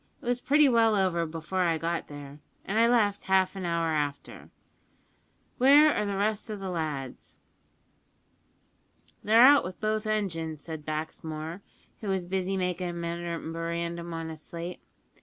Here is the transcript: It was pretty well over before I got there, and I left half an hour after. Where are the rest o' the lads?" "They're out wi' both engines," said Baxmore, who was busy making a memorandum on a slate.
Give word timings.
It 0.19 0.25
was 0.25 0.41
pretty 0.41 0.67
well 0.67 0.95
over 0.95 1.27
before 1.27 1.61
I 1.61 1.77
got 1.77 2.07
there, 2.07 2.39
and 2.65 2.79
I 2.79 2.87
left 2.87 3.25
half 3.25 3.55
an 3.55 3.65
hour 3.65 3.89
after. 3.89 4.49
Where 5.59 5.93
are 5.93 6.07
the 6.07 6.17
rest 6.17 6.49
o' 6.49 6.55
the 6.55 6.71
lads?" 6.71 7.37
"They're 9.23 9.43
out 9.45 9.63
wi' 9.63 9.75
both 9.79 10.07
engines," 10.07 10.61
said 10.61 10.87
Baxmore, 10.87 11.61
who 11.99 12.07
was 12.09 12.25
busy 12.25 12.57
making 12.57 12.89
a 12.89 12.93
memorandum 12.93 14.11
on 14.11 14.31
a 14.31 14.37
slate. 14.37 14.79